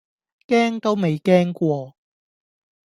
[0.03, 0.03] 驚
[0.79, 1.95] 都未驚過